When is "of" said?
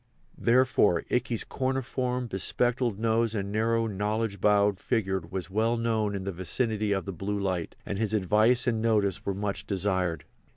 6.91-7.05